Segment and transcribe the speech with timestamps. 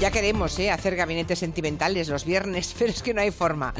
[0.00, 0.70] Ya queremos ¿eh?
[0.70, 3.74] hacer gabinetes sentimentales los viernes, pero es que no hay forma.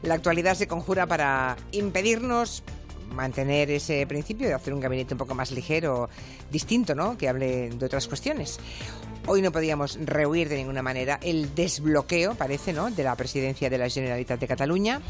[0.00, 2.62] La actualidad se conjura para impedirnos
[3.14, 6.08] mantener ese principio de hacer un gabinete un poco más ligero,
[6.50, 7.18] distinto, ¿no?
[7.18, 8.58] Que hable de otras cuestiones.
[9.28, 13.76] Hoy no podíamos rehuir de ninguna manera el desbloqueo, parece, ¿no?, de la presidencia de
[13.76, 15.00] la Generalitat de Cataluña,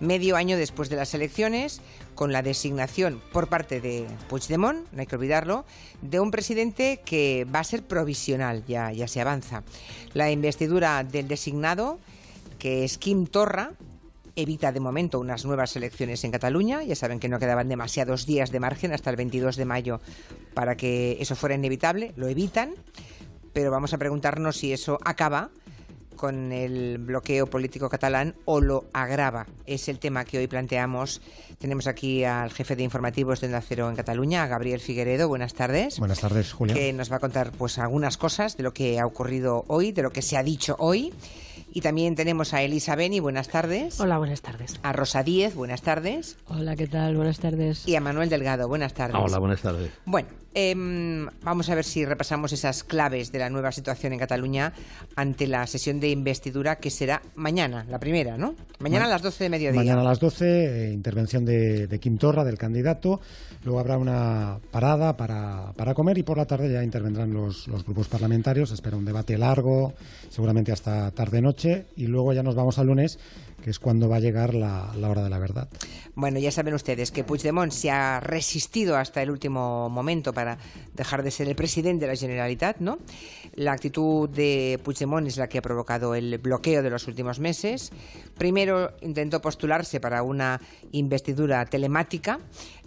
[0.00, 1.80] medio año después de las elecciones,
[2.16, 5.64] con la designación por parte de Puigdemont, no hay que olvidarlo,
[6.02, 9.62] de un presidente que va a ser provisional, ya, ya se avanza.
[10.14, 12.00] La investidura del designado,
[12.58, 13.70] que es Kim Torra,
[14.34, 16.82] evita de momento unas nuevas elecciones en Cataluña.
[16.82, 20.00] Ya saben que no quedaban demasiados días de margen hasta el 22 de mayo
[20.54, 22.12] para que eso fuera inevitable.
[22.16, 22.70] Lo evitan,
[23.52, 25.50] pero vamos a preguntarnos si eso acaba
[26.20, 29.46] con el bloqueo político catalán o lo agrava.
[29.64, 31.22] Es el tema que hoy planteamos.
[31.58, 35.28] Tenemos aquí al jefe de informativos de Nacero en Cataluña, Gabriel Figueredo.
[35.28, 35.98] Buenas tardes.
[35.98, 36.74] Buenas tardes, Julia.
[36.74, 40.02] Que nos va a contar pues algunas cosas de lo que ha ocurrido hoy, de
[40.02, 41.14] lo que se ha dicho hoy.
[41.72, 43.98] Y también tenemos a Elisa Beni, buenas tardes.
[44.00, 44.80] Hola, buenas tardes.
[44.82, 46.36] A Rosa Díez, buenas tardes.
[46.48, 47.16] Hola, ¿qué tal?
[47.16, 47.86] Buenas tardes.
[47.86, 49.16] Y a Manuel Delgado, buenas tardes.
[49.16, 49.90] Hola, buenas tardes.
[50.04, 54.72] Bueno, em, vamos a ver si repasamos esas claves de la nueva situación en Cataluña
[55.16, 58.54] ante la sesión de investidura que será mañana, la primera, ¿no?
[58.78, 59.80] Mañana a las 12 de mediodía.
[59.80, 63.20] Mañana a las 12, eh, intervención de, de, Kim Torra, del candidato.
[63.64, 67.84] Luego habrá una parada para, para comer y por la tarde ya intervendrán los, los
[67.84, 68.72] grupos parlamentarios.
[68.72, 69.92] Espera un debate largo,
[70.30, 71.86] seguramente hasta tarde-noche.
[71.96, 73.18] Y luego ya nos vamos al lunes
[73.62, 75.68] que es cuando va a llegar la, la, hora de la verdad.
[76.14, 80.58] Bueno, ya saben ustedes que Puigdemont se ha resistido hasta el último momento para
[80.94, 82.98] dejar de ser el presidente de la Generalitat, ¿no?
[83.54, 87.90] La actitud de Puigdemont es la que ha provocado el bloqueo de los últimos meses.
[88.36, 90.60] Primero intentó postularse para una
[90.92, 92.40] investidura telemática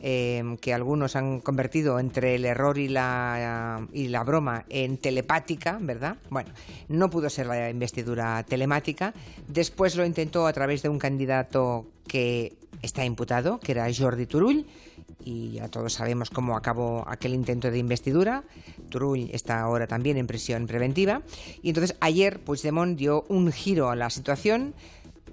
[0.05, 5.77] eh, que algunos han convertido entre el error y la, y la broma en telepática,
[5.79, 6.17] ¿verdad?
[6.29, 6.51] Bueno,
[6.89, 9.13] no pudo ser la investidura telemática.
[9.47, 14.65] Después lo intentó a través de un candidato que está imputado, que era Jordi Turull,
[15.23, 18.43] y ya todos sabemos cómo acabó aquel intento de investidura.
[18.89, 21.21] Turull está ahora también en prisión preventiva.
[21.61, 24.73] Y entonces ayer Puigdemont dio un giro a la situación.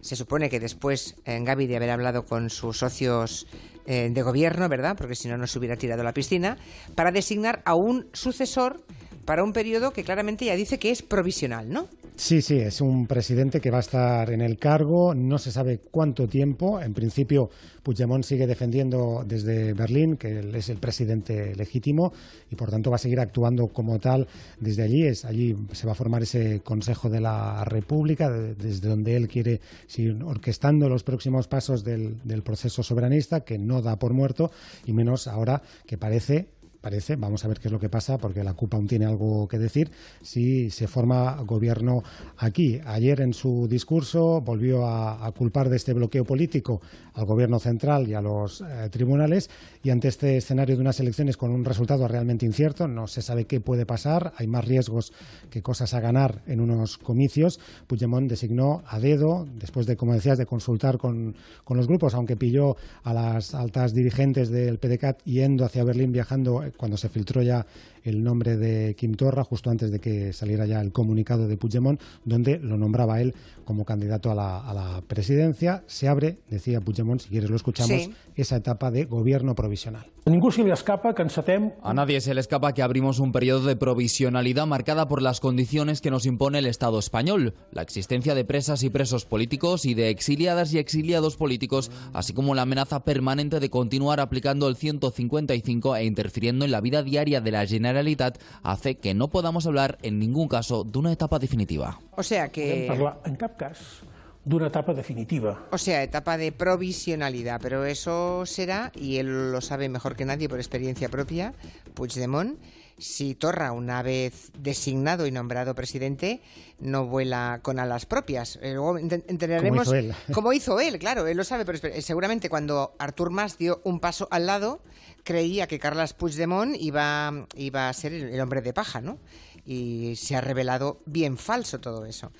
[0.00, 3.48] Se supone que después, en Gaby, de haber hablado con sus socios
[3.90, 4.94] eh, de gobierno, ¿verdad?
[4.96, 6.56] Porque si no, no se hubiera tirado la piscina,
[6.94, 8.84] para designar a un sucesor
[9.30, 11.86] para un periodo que claramente ya dice que es provisional, ¿no?
[12.16, 15.78] Sí, sí, es un presidente que va a estar en el cargo, no se sabe
[15.88, 16.80] cuánto tiempo.
[16.80, 17.48] En principio,
[17.84, 22.12] Puigdemont sigue defendiendo desde Berlín que es el presidente legítimo
[22.50, 24.26] y por tanto va a seguir actuando como tal
[24.58, 25.06] desde allí.
[25.06, 29.60] Es, allí se va a formar ese Consejo de la República, desde donde él quiere
[29.86, 34.50] seguir orquestando los próximos pasos del proceso soberanista, que no da por muerto,
[34.86, 36.48] y menos ahora que parece
[36.80, 39.46] parece, vamos a ver qué es lo que pasa, porque la CUP aún tiene algo
[39.46, 39.90] que decir,
[40.22, 42.02] si se forma gobierno
[42.38, 42.80] aquí.
[42.84, 46.80] Ayer en su discurso volvió a, culpar de este bloqueo político
[47.14, 49.48] al gobierno central y a los eh, tribunales,
[49.82, 53.44] y ante este escenario de unas elecciones con un resultado realmente incierto, no se sabe
[53.44, 55.12] qué puede pasar, hay más riesgos
[55.50, 60.38] que cosas a ganar en unos comicios, Puigdemont designó a dedo, después de, como decías,
[60.38, 65.64] de consultar con, con los grupos, aunque pilló a las altas dirigentes del PDCAT yendo
[65.64, 67.66] hacia Berlín viajando cuando se filtró ya
[68.02, 72.00] el nombre de Kim Torra, justo antes de que saliera ya el comunicado de Puigdemont,
[72.24, 75.84] donde lo nombraba él como candidato a la, a la presidencia.
[75.86, 78.12] Se abre, decía Puigdemont, si quieres lo escuchamos, sí.
[78.36, 80.06] esa etapa de gobierno provisional.
[80.26, 81.72] A ningú se le escapa que encetem...
[81.82, 86.00] A nadie se le escapa que abrimos un periodo de provisionalidad marcada por las condiciones
[86.00, 90.10] que nos impone el Estado español, la existencia de presas y presos políticos y de
[90.10, 96.04] exiliadas y exiliados políticos, así como la amenaza permanente de continuar aplicando el 155 e
[96.04, 100.48] interfiriendo en la vida diaria de la Generalitat, hace que no podamos hablar en ningún
[100.48, 102.00] caso de una etapa definitiva.
[102.16, 102.86] O sea que...
[103.24, 104.02] En cap cas
[104.44, 105.66] d'una etapa definitiva.
[105.70, 110.48] O sea, etapa de provisionalidad, pero eso será, y él lo sabe mejor que nadie
[110.48, 111.52] por experiencia propia,
[111.94, 112.58] Puigdemont,
[113.00, 116.42] si Torra, una vez designado y nombrado presidente,
[116.78, 118.58] no vuela con alas propias.
[118.62, 119.88] Eh, Luego entenderemos
[120.32, 123.80] como hizo él, hizo él claro, él lo sabe, pero seguramente cuando Artur Mas dio
[123.84, 124.82] un paso al lado,
[125.24, 129.18] creía que Carles Puigdemont iba, iba a ser el hombre de paja, ¿no?
[129.64, 132.32] Y se ha revelado bien falso todo eso.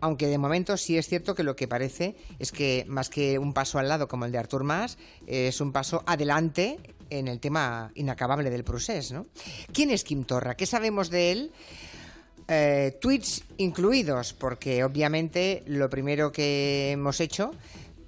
[0.00, 3.54] Aunque de momento sí es cierto que lo que parece es que más que un
[3.54, 6.78] paso al lado como el de Artur Mas, es un paso adelante
[7.10, 9.26] en el tema inacabable del procés, ¿no?
[9.72, 10.56] ¿Quién es Kim Torra?
[10.56, 11.52] ¿Qué sabemos de él?
[12.48, 17.52] Eh, tweets incluidos, porque obviamente lo primero que hemos hecho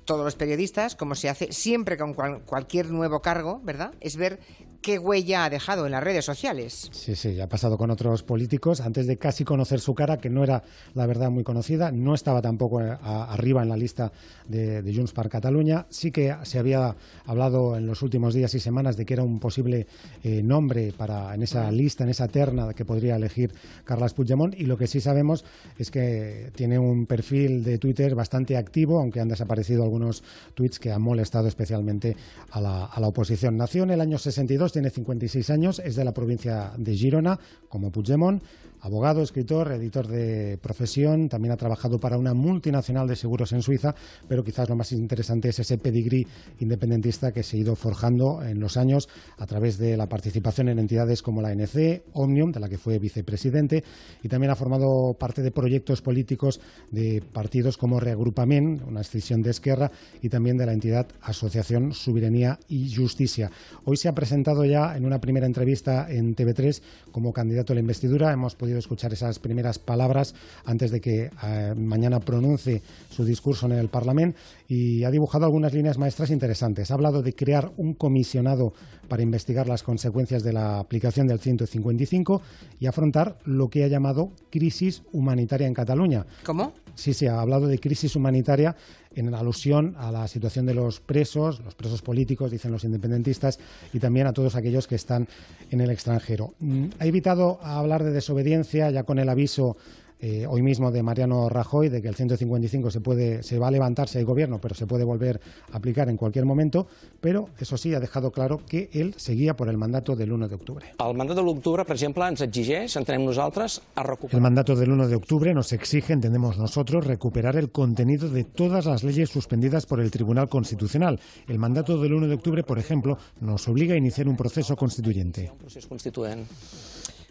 [0.04, 3.92] todos los periodistas, como se hace siempre con cual, cualquier nuevo cargo, ¿verdad?
[4.00, 4.40] Es ver
[4.80, 6.88] qué huella ha dejado en las redes sociales.
[6.92, 8.80] Sí, sí, ha pasado con otros políticos.
[8.80, 10.62] Antes de casi conocer su cara, que no era
[10.94, 14.12] la verdad muy conocida, no estaba tampoco eh, arriba en la lista
[14.46, 15.86] de, Junts per Cataluña.
[15.90, 16.94] Sí que se había
[17.26, 19.86] hablado en los últimos días y semanas de que era un posible
[20.22, 23.52] eh, nombre para en esa lista, en esa terna que podría elegir
[23.84, 24.54] Carles Puigdemont.
[24.58, 25.44] Y lo que sí sabemos
[25.78, 30.22] es que tiene un perfil de Twitter bastante activo, aunque han desaparecido algunos
[30.54, 32.16] tweets que han molestado especialmente
[32.50, 33.56] a la, a la oposición.
[33.56, 37.38] Nació en el año 62 tiene 56 años, es de la provincia de Girona,
[37.68, 38.42] como Puigdemont,
[38.80, 43.94] abogado, escritor, editor de profesión, también ha trabajado para una multinacional de seguros en Suiza,
[44.28, 46.26] pero quizás lo más interesante es ese pedigrí
[46.60, 50.78] independentista que se ha ido forjando en los años a través de la participación en
[50.78, 53.82] entidades como la ANC, Omnium, de la que fue vicepresidente,
[54.22, 56.60] y también ha formado parte de proyectos políticos
[56.90, 59.90] de partidos como Reagrupament, una escisión de Esquerra,
[60.22, 63.50] y también de la entidad Asociación Soberanía y Justicia.
[63.84, 66.82] Hoy se ha presentado ya en una primera entrevista en TV3
[67.12, 68.32] como candidato a la investidura.
[68.32, 70.34] Hemos podido escuchar esas primeras palabras
[70.64, 74.38] antes de que eh, mañana pronuncie su discurso en el Parlamento
[74.68, 76.90] y ha dibujado algunas líneas maestras interesantes.
[76.90, 78.72] Ha hablado de crear un comisionado
[79.08, 82.42] para investigar las consecuencias de la aplicación del 155
[82.78, 86.26] y afrontar lo que ha llamado crisis humanitaria en Cataluña.
[86.44, 86.72] ¿Cómo?
[86.94, 88.74] Sí, sí, ha hablado de crisis humanitaria
[89.14, 93.58] en alusión a la situación de los presos, los presos políticos, dicen los independentistas,
[93.92, 95.28] y también a todos aquellos que están
[95.70, 96.54] en el extranjero.
[96.58, 99.76] Mm, ha evitado hablar de desobediencia ya con el aviso
[100.20, 103.70] eh, hoy mismo de Mariano Rajoy de que el 155 se puede se va a
[103.70, 105.40] levantar si hay gobierno, pero se puede volver
[105.72, 106.86] a aplicar en cualquier momento,
[107.20, 110.54] pero eso sí ha dejado claro que él seguía por el mandato del 1 de
[110.54, 110.86] octubre.
[110.98, 114.36] El mandato de octubre, por ejemplo, ens exigeix, entenem nosaltres, a recuperar...
[114.36, 118.86] El mandato del 1 de octubre nos exige, entendemos nosotros, recuperar el contenido de todas
[118.86, 121.20] las leyes suspendidas por el Tribunal Constitucional.
[121.46, 125.50] El mandato del 1 de octubre, por ejemplo, nos obliga a iniciar un proceso constituyente.
[125.50, 126.46] Un constituent.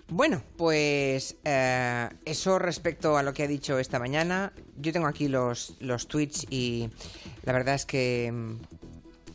[0.10, 4.54] Bueno, pues eh, eso respecto a lo que ha dicho esta mañana.
[4.78, 6.90] Yo tengo aquí los, los tweets y
[7.44, 8.56] la verdad es que mm,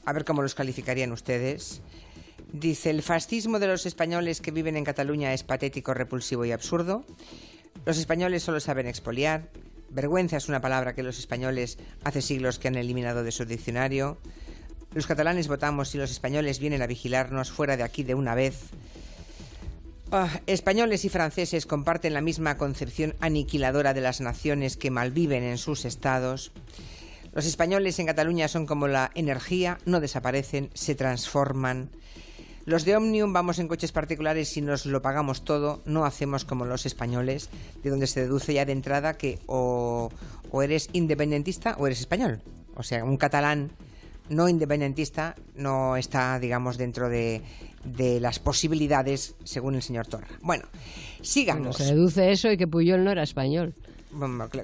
[0.06, 1.82] a ver cómo los calificarían ustedes.
[2.52, 7.04] Dice, el fascismo de los españoles que viven en Cataluña es patético, repulsivo y absurdo.
[7.84, 9.48] Los españoles solo saben expoliar.
[9.90, 14.16] Vergüenza es una palabra que los españoles hace siglos que han eliminado de su diccionario.
[14.94, 18.70] Los catalanes votamos y los españoles vienen a vigilarnos fuera de aquí de una vez.
[20.14, 25.56] Ah, españoles y franceses comparten la misma concepción aniquiladora de las naciones que malviven en
[25.56, 26.52] sus estados.
[27.32, 31.88] Los españoles en Cataluña son como la energía, no desaparecen, se transforman.
[32.66, 36.66] Los de Omnium vamos en coches particulares y nos lo pagamos todo, no hacemos como
[36.66, 37.48] los españoles,
[37.82, 40.10] de donde se deduce ya de entrada que o,
[40.50, 42.42] o eres independentista o eres español.
[42.74, 43.70] O sea, un catalán
[44.28, 47.42] no independentista no está, digamos, dentro de,
[47.84, 50.28] de las posibilidades según el señor Torra.
[50.40, 50.64] Bueno,
[51.20, 51.76] sigamos.
[51.76, 53.74] se deduce eso y que Puyol no era español.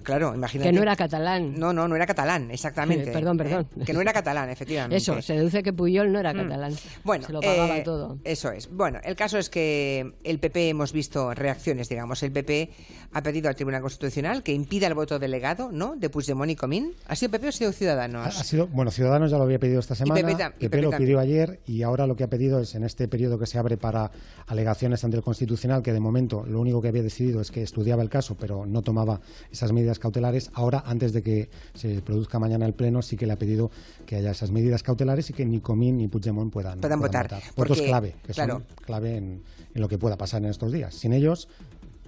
[0.03, 0.71] Claro, imagínate.
[0.71, 1.59] Que no era catalán.
[1.59, 3.11] No, no, no era catalán, exactamente.
[3.11, 3.67] perdón, perdón.
[3.81, 4.97] Eh, que no era catalán, efectivamente.
[4.97, 6.37] Eso, se deduce que Puyol no era mm.
[6.37, 6.75] catalán.
[7.05, 8.19] Bueno, se lo pagaba eh, todo.
[8.25, 8.71] Eso es.
[8.71, 12.23] Bueno, el caso es que el PP hemos visto reacciones, digamos.
[12.23, 12.71] El PP
[13.13, 15.97] ha pedido al Tribunal Constitucional que impida el voto delegado, ¿no?
[15.97, 16.93] De Puigdemont y Comín.
[17.07, 18.27] ¿Ha sido PP o ha sido Ciudadanos?
[18.27, 20.21] Ha, sido, bueno, Ciudadanos ya lo había pedido esta semana.
[20.59, 23.39] Y PP, lo pidió ayer y ahora lo que ha pedido es en este periodo
[23.39, 24.11] que se abre para
[24.47, 28.03] alegaciones ante el Constitucional, que de momento lo único que había decidido es que estudiaba
[28.03, 29.21] el caso, pero no tomaba
[29.51, 30.19] esas medidas cautelares
[30.55, 33.71] Ahora, antes de que se produzca mañana el Pleno, sí que le ha pedido
[34.07, 37.41] que haya esas medidas cautelares y que ni Comín ni Puigdemont puedan, puedan, votar.
[37.57, 39.43] Votos clave, que son clave en,
[39.75, 40.95] lo que pueda pasar en estos días.
[40.95, 41.49] Sin ellos,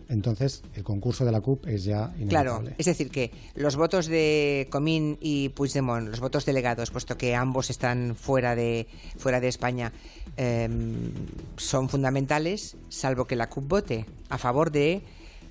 [0.08, 2.28] entonces el concurso de la CUP es ya inevitable.
[2.28, 7.34] Claro, es decir, que los votos de Comín y Puigdemont, los votos delegados, puesto que
[7.34, 9.92] ambos están fuera de, fuera de España,
[10.36, 11.12] em,
[11.56, 15.02] son fundamentales, salvo que la CUP vote a favor de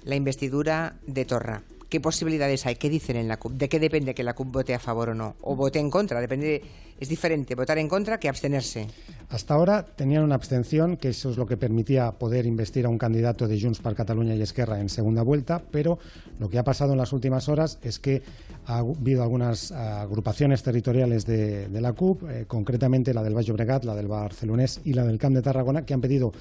[0.09, 1.61] la investidura de Torra.
[1.87, 2.75] ¿Qué posibilidades hay?
[2.75, 3.53] ¿Qué dicen en la CUP?
[3.53, 5.35] ¿De qué depende que la CUP vote a favor o no?
[5.41, 6.21] ¿O vote en contra?
[6.21, 6.61] Depende,
[6.99, 8.87] es diferente votar en contra que abstenerse.
[9.29, 12.99] Hasta ahora tenían una abstención, que eso es lo que permitía poder investir a un
[12.99, 15.97] candidato de Junts para Cataluña y Esquerra en segunda vuelta, pero
[16.39, 18.21] lo que ha pasado en las últimas horas es que
[18.67, 23.95] ha habido algunas agrupaciones territoriales de, la CUP, eh, concretamente la del Valle Bregat, la
[23.95, 26.33] del Barcelonés y la del Camp de Tarragona, que han pedido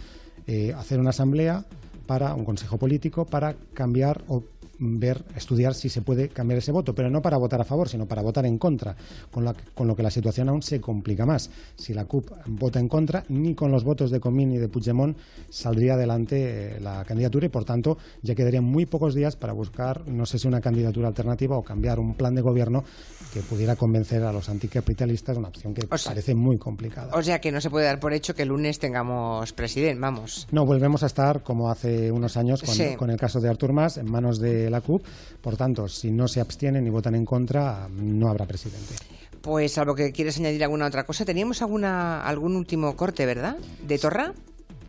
[0.47, 1.65] eh, hacer una asamblea
[2.09, 4.43] para un consejo político para cambiar o
[4.79, 8.07] ver, estudiar si se puede cambiar ese voto, pero no para votar a favor, sino
[8.07, 8.97] para votar en contra,
[9.31, 11.51] con, con lo que la situación aún se complica más.
[11.77, 15.17] Si la CUP vota en contra, ni con los votos de Comín ni de Puigdemont
[15.51, 20.07] saldría adelante eh, la candidatura y, por tanto, ya quedarían muy pocos días para buscar,
[20.09, 22.85] no sé si una candidatura alternativa o cambiar un plan de gobierno
[23.33, 27.15] que pudiera convencer a los anticapitalistas, una opción que parece muy complicada.
[27.15, 30.47] O sea que no se puede dar por hecho que el lunes tengamos presidente, vamos.
[30.51, 33.97] No, volvemos a estar como hace unos años con, con el caso de Artur Mas
[33.97, 35.05] en manos de la CUP.
[35.41, 38.95] Por tanto, si no se abstienen y votan en contra, no habrá presidente.
[39.41, 43.57] Pues salvo que quieres añadir alguna otra cosa, teníamos alguna algún último corte, ¿verdad?
[43.87, 44.33] ¿De Torra?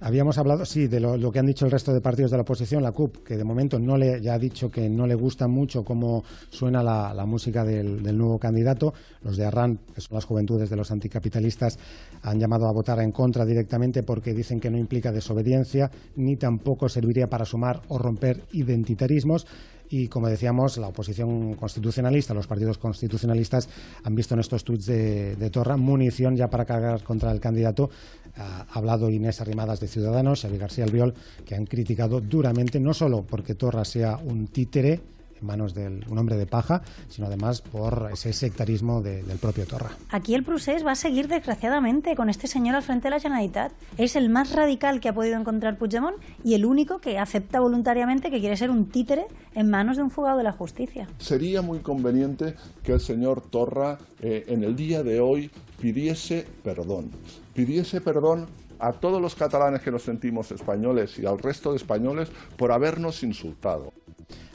[0.01, 2.81] Habíamos hablado, sí, de lo, que han dicho el resto de partidos de la oposición,
[2.81, 5.83] la CUP, que de momento no le, ya ha dicho que no le gusta mucho
[5.83, 8.93] cómo suena la, música del, nuevo candidato.
[9.23, 11.77] Los de Arran, que son las juventudes de los anticapitalistas,
[12.21, 16.87] han llamado a votar en contra directamente porque dicen que no implica desobediencia ni tampoco
[16.87, 19.45] serviría para sumar o romper identitarismos
[19.89, 23.67] y, como decíamos, la oposición constitucionalista, los partidos constitucionalistas
[24.03, 27.89] han visto en estos tuits de, Torra munición ya para cargar contra el candidato.
[28.37, 31.13] Ha hablado Inés Arrimadas de Ciudadanos, Xavi García Albiol,
[31.45, 35.01] que han criticado duramente, no solo porque Torra sea un títere,
[35.39, 39.91] en manos de un hombre de paja, sino además por ese sectarismo del propio Torra.
[40.09, 43.71] Aquí el procés va a seguir desgraciadamente con este señor al frente de la Generalitat.
[43.97, 48.31] Es el más radical que ha podido encontrar Puigdemont y el único que acepta voluntariamente
[48.31, 51.07] que quiere ser un títere en manos de un fugado de la justicia.
[51.17, 57.11] Sería muy conveniente que el señor Torra eh, en el día de hoy pidiese perdón.
[57.53, 58.47] Pidiese perdón
[58.79, 63.23] a todos los catalanes que nos sentimos españoles y al resto de españoles por habernos
[63.23, 63.93] insultado.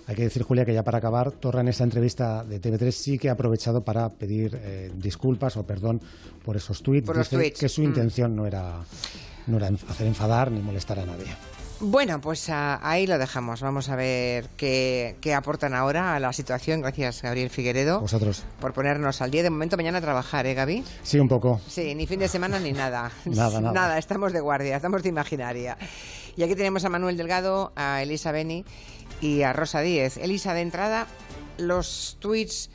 [0.07, 3.19] Hay que decir, Julia, que ya para acabar, Torra en esa entrevista de TV3 sí
[3.19, 6.01] que ha aprovechado para pedir eh, disculpas o perdón
[6.45, 7.11] por esos tweets.
[7.31, 7.85] Dice que su mm.
[7.85, 8.85] intención no era,
[9.47, 11.35] no era hacer enfadar ni molestar a nadie.
[11.81, 13.61] Bueno, pues ahí lo dejamos.
[13.61, 16.81] Vamos a ver qué, aportan ahora a la situación.
[16.81, 18.01] Gracias, Gabriel Figueredo.
[18.01, 18.45] Vosotros.
[18.61, 19.43] Por ponernos al día.
[19.43, 20.85] De momento, mañana a trabajar, ¿eh, Gaby?
[21.03, 21.61] Sí, un poco.
[21.67, 23.11] Sí, ni fin de semana ni nada.
[23.25, 23.73] nada, nada.
[23.73, 25.77] Nada, estamos de guardia, estamos de imaginaria.
[26.37, 28.65] Y aquí tenemos a Manuel Delgado, a Elisa Beni
[29.25, 30.19] y a Rosa Díez.
[30.19, 31.07] Elisa, de entrada,
[31.57, 32.71] los tweets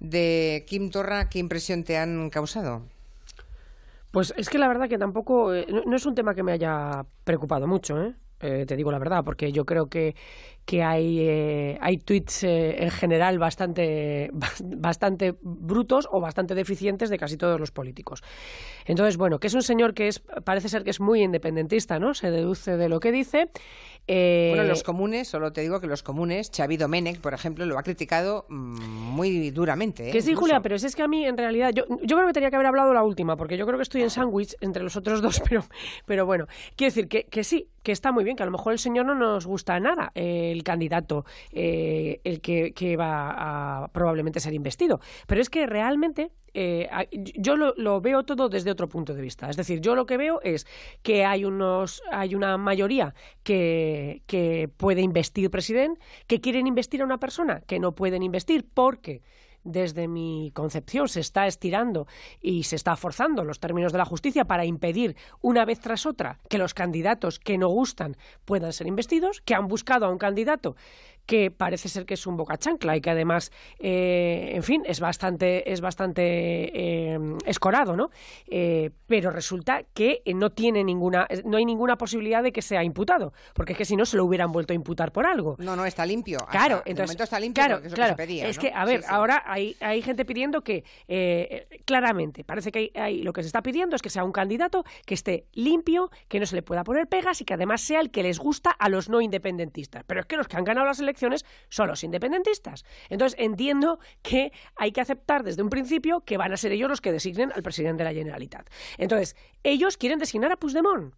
[0.00, 2.82] de Kim Torra, ¿qué impresión te han causado?
[4.10, 7.06] Pues es que la verdad que tampoco, eh, no, es un tema que me haya
[7.22, 8.14] preocupado mucho, ¿eh?
[8.40, 10.16] Eh, te digo la verdad, porque yo creo que,
[10.66, 14.32] que hay, hay tweets en general bastante,
[14.64, 18.24] bastante brutos o bastante deficientes de casi todos los políticos.
[18.84, 22.14] Entonces, bueno, que es un señor que es, parece ser que es muy independentista, ¿no?
[22.14, 23.48] Se deduce de lo que dice.
[24.06, 27.82] Bueno, los comunes, solo te digo que los comunes, Xavi Domenech, por ejemplo, lo ha
[27.82, 30.10] criticado mm, muy duramente.
[30.10, 32.50] Que sí, Julia, pero es que a mí, en realidad, yo, yo creo que tenía
[32.50, 35.22] que haber hablado la última, porque yo creo que estoy en sándwich entre los otros
[35.22, 35.64] dos, pero,
[36.06, 38.72] pero bueno, quiero decir que, que sí, que está muy bien, que a lo mejor
[38.72, 44.40] el señor no nos gusta nada, el candidato, eh, el que, que, va a probablemente
[44.40, 45.00] ser investido.
[45.26, 49.48] Pero es que realmente eh, yo lo, veo todo desde otro punto de vista.
[49.48, 50.66] Es decir, yo lo que veo es
[51.02, 57.04] que hay, unos, hay una mayoría que, que puede investir presidente, que quieren investir a
[57.04, 59.22] una persona que no pueden investir porque
[59.64, 62.06] desde mi concepción se está estirando
[62.40, 66.38] y se está forzando los términos de la justicia para impedir una vez tras otra
[66.48, 70.76] que los candidatos que no gustan puedan ser investidos, que han buscado a un candidato
[71.26, 75.00] que parece ser que es un boca chancla y que además, eh, en fin, es
[75.00, 78.10] bastante, es bastante eh, escorado, ¿no?
[78.46, 83.32] Eh, pero resulta que no tiene ninguna, no hay ninguna posibilidad de que sea imputado,
[83.54, 85.56] porque es que si no se lo hubieran vuelto a imputar por algo.
[85.58, 86.38] No, no, está limpio.
[86.50, 89.42] Claro, entonces, está limpio claro, es claro, que se pedía, Es que, a ver, ahora
[89.46, 90.84] hay, hay gente pidiendo que,
[91.84, 95.14] claramente, parece que hay, lo que se está pidiendo es que sea un candidato que
[95.14, 98.22] esté limpio, que no se le pueda poner pegas y que además sea el que
[98.22, 100.04] les gusta a los no independentistas.
[100.06, 101.11] Pero es que los que han ganado las elecciones
[101.68, 102.84] son los independentistas.
[103.08, 107.00] Entonces entiendo que hay que aceptar desde un principio que van a ser ellos los
[107.00, 108.68] que designen al presidente de la Generalitat.
[108.98, 111.14] Entonces, ellos quieren designar a Puigdemont.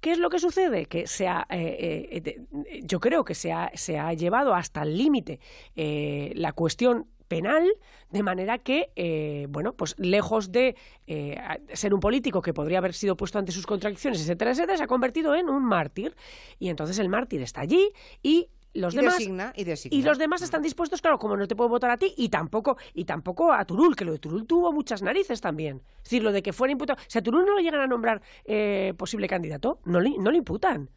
[0.00, 0.86] ¿Qué es lo que sucede?
[0.86, 4.96] Que se ha, eh, eh, yo creo que se ha, se ha llevado hasta el
[4.96, 5.40] límite
[5.76, 7.70] eh, la cuestión penal,
[8.10, 10.74] de manera que, bueno, pues lejos de
[11.72, 14.88] ser un político que podría haber sido puesto ante sus contradicciones, etcétera, etcétera, se ha
[14.88, 16.16] convertido en un mártir.
[16.58, 21.18] Y entonces el mártir está allí y los demás y, los demás están dispuestos claro
[21.18, 24.12] como no te puedo votar a ti y tampoco y tampoco a Turul que lo
[24.12, 25.82] de Turul tuvo muchas narices también.
[25.98, 28.22] Es decir lo de que fuera imputado si a Turul no lo llegan a nombrar
[28.44, 30.88] eh, posible candidato no le, no le imputan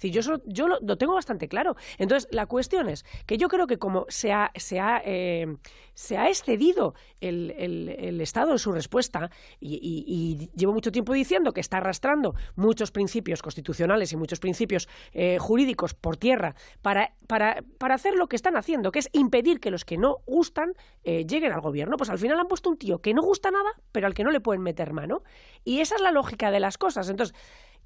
[0.00, 1.76] decir, yo, yo lo, tengo bastante claro.
[1.98, 5.56] Entonces, la cuestión es que yo creo que como se ha, se ha, eh,
[5.94, 9.30] se ha excedido el, el, Estado en su respuesta
[9.60, 15.38] y, llevo mucho tiempo diciendo que está arrastrando muchos principios constitucionales y muchos principios eh,
[15.38, 19.70] jurídicos por tierra para, para, para, hacer lo que están haciendo, que es impedir que
[19.70, 21.96] los que no gustan eh, lleguen al gobierno.
[21.96, 24.30] Pues al final han puesto un tío que no gusta nada, pero al que no
[24.30, 25.22] le pueden meter mano.
[25.64, 27.08] Y esa es la lógica de las cosas.
[27.08, 27.36] Entonces,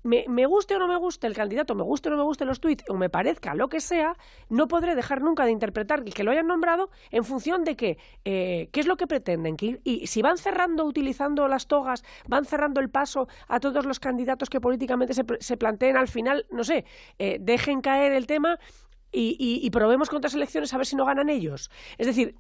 [0.04, 2.61] me, guste o no me guste el candidato, me guste o no me guste los
[2.61, 4.16] tweets, o me parezca lo que sea,
[4.50, 8.68] no podré dejar nunca de interpretar que lo hayan nombrado en función de que, eh,
[8.70, 9.56] qué es lo que pretenden.
[9.56, 13.99] Que, y si van cerrando, utilizando las togas, van cerrando el paso a todos los
[13.99, 16.84] candidatos que políticamente se, planteen, al final, no sé,
[17.18, 18.58] eh, dejen caer el tema
[19.11, 21.70] y, y, probemos con otras elecciones a ver si no ganan ellos.
[21.99, 22.34] Es decir,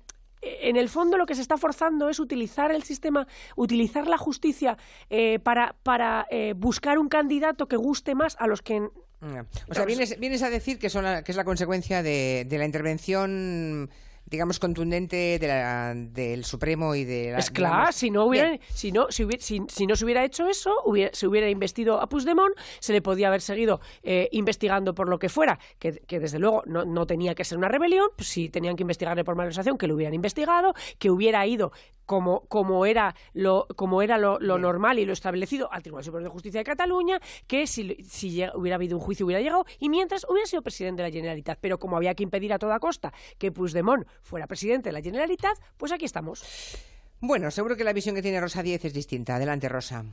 [0.44, 4.76] en el fondo lo que se está forzando es utilizar el sistema, utilizar la justicia
[5.10, 8.88] eh, para, para eh, buscar un candidato que guste más a los que
[9.70, 12.66] o sea, vienes, vienes a decir que, son que es la consecuencia de, de la
[12.66, 13.88] intervención
[14.34, 17.38] digamos, contundente del Supremo y de la...
[17.38, 20.74] Es claro, si no, hubiera, si, no, si, si, no se hubiera hecho eso,
[21.12, 25.28] se hubiera investido a Puigdemont, se le podía haber seguido eh, investigando por lo que
[25.28, 28.82] fuera, que, desde luego no, no, tenía que ser una rebelión, pues si tenían que
[28.82, 31.70] investigarle por malversación, que lo hubieran investigado, que hubiera ido
[32.06, 36.32] como, como era, lo, como era lo, normal y lo establecido al Tribunal Superior de
[36.32, 40.46] Justicia de Cataluña, que si, si hubiera habido un juicio hubiera llegado, y mientras hubiera
[40.46, 41.58] sido presidente de la Generalitat.
[41.60, 45.56] Pero como había que impedir a toda costa que Puigdemont fuera presidente de la Generalitat,
[45.76, 46.44] pues aquí estamos.
[47.20, 49.36] Bueno, seguro que la visión que tiene Rosa Díez es distinta.
[49.36, 50.04] Adelante, Rosa.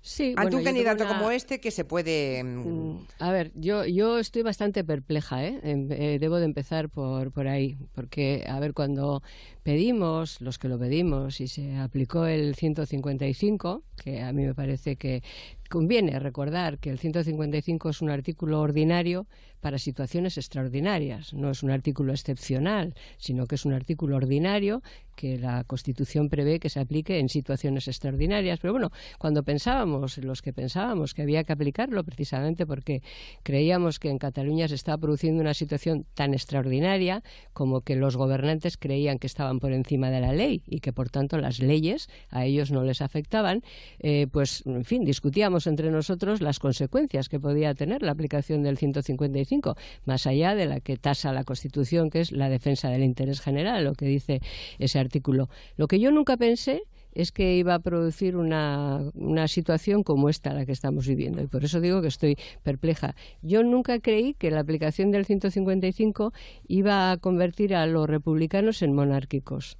[0.00, 2.42] Sí, Ante un candidato como este que se puede...
[2.44, 5.58] Mm, mm, a ver, yo, yo estoy bastante perpleja, ¿eh?
[5.62, 6.18] Em, ¿eh?
[6.20, 9.22] debo de empezar por, por ahí, porque, a ver, cuando
[9.68, 14.96] pedimos, los que lo pedimos, y se aplicó el 155, que a mí me parece
[14.96, 15.22] que
[15.68, 19.26] conviene recordar que el 155 es un artículo ordinario
[19.60, 24.82] para situaciones extraordinarias, no es un artículo excepcional, sino que es un artículo ordinario
[25.16, 28.60] que la Constitución prevé que se aplique en situaciones extraordinarias.
[28.60, 33.02] Pero bueno, cuando pensábamos, los que pensábamos que había que aplicarlo, precisamente porque
[33.42, 38.76] creíamos que en Cataluña se estaba produciendo una situación tan extraordinaria como que los gobernantes
[38.76, 42.44] creían que estaban por encima de la ley y que por tanto las leyes a
[42.44, 43.62] ellos no les afectaban,
[43.98, 48.78] eh, pues en fin, discutíamos entre nosotros las consecuencias que podía tener la aplicación del
[48.78, 53.40] 155, más allá de la que tasa la Constitución, que es la defensa del interés
[53.40, 54.40] general, lo que dice
[54.78, 55.48] ese artículo artículo.
[55.76, 60.52] Lo que yo nunca pensé es que iba a producir una, una, situación como esta
[60.52, 61.42] la que estamos viviendo.
[61.42, 63.14] Y por eso digo que estoy perpleja.
[63.42, 66.32] Yo nunca creí que la aplicación del 155
[66.66, 69.78] iba a convertir a los republicanos en monárquicos.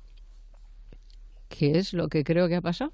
[1.49, 2.93] ¿Qué es lo que creo que ha pasado?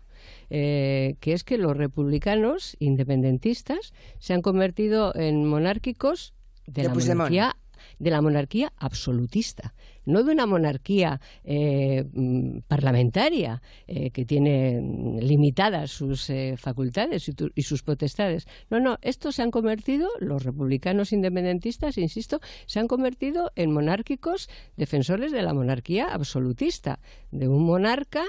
[0.50, 6.34] Eh, que es que los republicanos independentistas se han convertido en monárquicos
[6.66, 7.56] de, la monarquía
[7.98, 9.74] de la monarquía absolutista,
[10.06, 14.80] no de una monarquía eh, mm, parlamentaria eh, que tiene
[15.20, 18.46] limitadas sus eh, facultades y, sus potestades.
[18.70, 24.48] No, no, estos se han convertido, los republicanos independentistas, insisto, se han convertido en monárquicos
[24.76, 28.24] defensores de la monarquía absolutista, de un monarca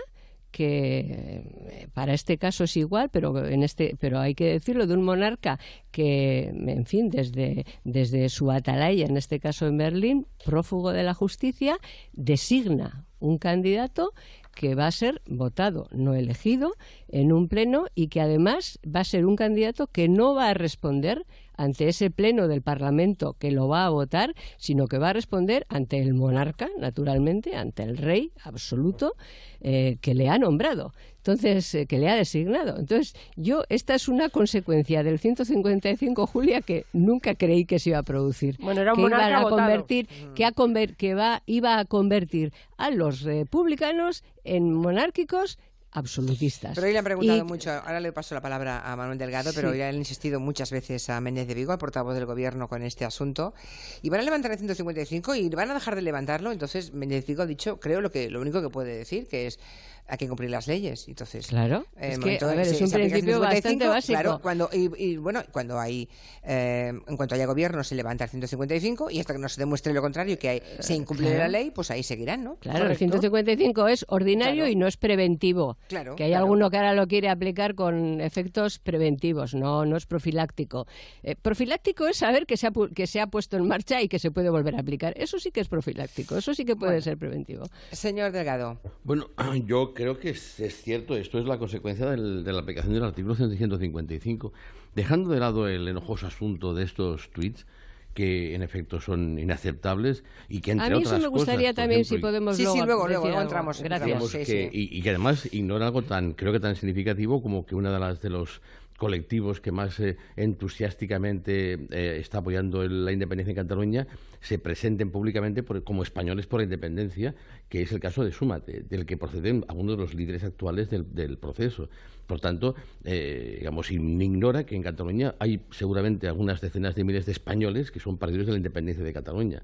[0.55, 4.93] que eh, para este caso es igual, pero en este, pero hay que decirlo de
[4.93, 5.59] un monarca
[5.91, 11.13] que, en fin, desde, desde su atalaya, en este caso en Berlín, prófugo de la
[11.13, 11.77] justicia,
[12.13, 14.13] designa un candidato
[14.55, 16.75] que va a ser votado, no elegido,
[17.09, 20.53] en un pleno y que además va a ser un candidato que no va a
[20.53, 21.25] responder
[21.57, 25.65] ante ese pleno del Parlamento que lo va a votar, sino que va a responder
[25.69, 29.15] ante el monarca, naturalmente, ante el rey absoluto
[29.61, 30.93] eh, que le ha nombrado.
[31.17, 32.77] Entonces, eh, que le ha designado.
[32.77, 37.97] Entonces, yo, esta es una consecuencia del 155, Julia, que nunca creí que se iba
[37.97, 38.57] a producir.
[38.59, 40.53] Bueno, era un que a convertir, que, a
[40.95, 45.57] que va, iba a convertir a los republicanos en monárquicos
[45.95, 46.73] absolutistas.
[46.75, 49.69] Pero hoy le han preguntado mucho, ahora le paso la palabra a Manuel Delgado, pero
[49.69, 52.83] hoy le han insistido muchas veces a Méndez de Vigo, al portavoz del gobierno, con
[52.83, 53.53] este asunto.
[54.01, 56.51] Y van a levantar el 155 y van a dejar de levantarlo.
[56.51, 59.47] Entonces Méndez de Vigo ha dicho, creo, lo, que, lo único que puede decir, que
[59.47, 59.59] es
[60.07, 61.07] hay que cumplir las leyes.
[61.07, 64.19] Entonces, claro, eh, es, que, a ver, es un principio bastante básico.
[64.19, 66.07] Claro, cuando, y, bueno, cuando hay,
[66.43, 69.93] eh, en cuanto haya gobierno, se levanta el 155 y hasta que no se demuestre
[69.93, 72.57] lo contrario, que hay, se incumple la ley, pues ahí seguirán, ¿no?
[72.57, 75.77] Claro, el 155 es ordinario y no es preventivo.
[75.87, 76.15] Claro.
[76.15, 80.87] Que hay alguno que ahora lo quiere aplicar con efectos preventivos, no, no es profiláctico.
[81.23, 84.19] Eh, profiláctico es saber que se, ha, que se ha puesto en marcha y que
[84.19, 85.13] se puede volver a aplicar.
[85.17, 87.65] Eso sí que es profiláctico, eso sí que puede ser preventivo.
[87.91, 88.77] Señor Delgado.
[89.03, 89.29] Bueno,
[89.65, 94.53] yo creo que es, cierto, esto es la consecuencia de la aplicación del artículo 155.
[94.93, 97.65] dejando de lado el enojoso asunto de estos tweets,
[98.13, 101.75] que en efecto son inaceptables y que entre A mí otras eso me gustaría cosas,
[101.75, 103.41] también ejemplo, si podemos Sí, sí, luego, luego, decir luego algo.
[103.41, 104.23] entramos, Gracias.
[104.29, 104.69] Sí, que- sí.
[104.71, 107.99] Y, y que además ignora algo tan creo que tan significativo como que una de
[107.99, 108.61] las de los
[108.97, 114.07] colectivos que más eh, entusiásticamente eh, está apoyando el- la independencia en Cataluña
[114.41, 117.35] se presenten públicamente por- como españoles por la independencia,
[117.69, 121.13] que es el caso de Súmate, del que proceden algunos de los líderes actuales del,
[121.13, 121.89] del proceso.
[122.27, 127.31] Por tanto, eh, digamos, ignora que en Cataluña hay seguramente algunas decenas de miles de
[127.31, 129.61] españoles que son partidarios de la independencia de Cataluña.